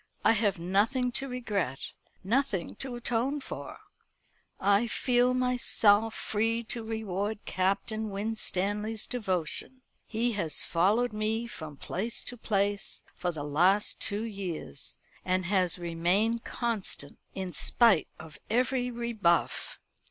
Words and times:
I 0.25 0.31
have 0.31 0.57
nothing 0.57 1.11
to 1.11 1.27
regret, 1.27 1.91
nothing 2.23 2.73
to 2.77 2.95
atone 2.95 3.39
for. 3.39 3.77
I 4.59 4.87
feel 4.87 5.35
myself 5.35 6.15
free 6.15 6.63
to 6.69 6.83
reward 6.83 7.45
Captain 7.45 8.09
Winstanley's 8.09 9.05
devotion. 9.05 9.83
He 10.07 10.31
has 10.31 10.63
followed 10.65 11.13
me 11.13 11.45
from 11.45 11.77
place 11.77 12.23
to 12.23 12.35
place 12.35 13.03
for 13.13 13.31
the 13.31 13.43
last 13.43 13.99
two 13.99 14.23
years; 14.23 14.97
and 15.23 15.45
has 15.45 15.77
remained 15.77 16.43
constant, 16.43 17.19
in 17.35 17.53
spite 17.53 18.07
of 18.17 18.39
every 18.49 18.89
rebuff. 18.89 19.77